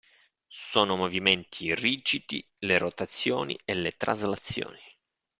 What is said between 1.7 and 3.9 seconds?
rigidi le rotazioni e